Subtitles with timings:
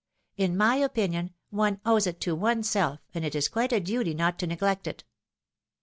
[0.35, 4.39] In my opinion one owes it to oneself, and it is quite a duty not
[4.39, 5.03] to neglect it."